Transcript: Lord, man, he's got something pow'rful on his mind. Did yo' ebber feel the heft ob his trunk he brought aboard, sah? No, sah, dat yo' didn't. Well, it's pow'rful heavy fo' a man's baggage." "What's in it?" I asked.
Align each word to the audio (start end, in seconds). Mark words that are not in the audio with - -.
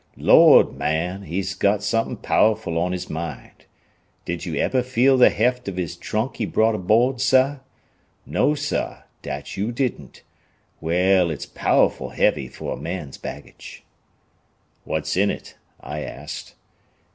Lord, 0.17 0.73
man, 0.79 1.21
he's 1.21 1.53
got 1.53 1.83
something 1.83 2.17
pow'rful 2.17 2.75
on 2.75 2.91
his 2.91 3.07
mind. 3.07 3.65
Did 4.25 4.47
yo' 4.47 4.53
ebber 4.59 4.81
feel 4.81 5.15
the 5.15 5.29
heft 5.29 5.69
ob 5.69 5.77
his 5.77 5.95
trunk 5.95 6.37
he 6.37 6.47
brought 6.47 6.73
aboard, 6.73 7.21
sah? 7.21 7.59
No, 8.25 8.55
sah, 8.55 9.03
dat 9.21 9.55
yo' 9.55 9.69
didn't. 9.69 10.23
Well, 10.79 11.29
it's 11.29 11.45
pow'rful 11.45 12.13
heavy 12.15 12.47
fo' 12.47 12.71
a 12.71 12.77
man's 12.81 13.19
baggage." 13.19 13.83
"What's 14.85 15.15
in 15.15 15.29
it?" 15.29 15.55
I 15.79 15.99
asked. 15.99 16.55